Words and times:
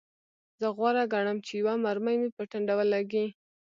زه 0.59 0.67
غوره 0.77 1.03
ګڼم 1.13 1.37
چې 1.45 1.53
یوه 1.61 1.73
مرمۍ 1.83 2.15
مې 2.21 2.29
په 2.35 2.43
ټنډه 2.51 2.73
ولګیږي 2.77 3.25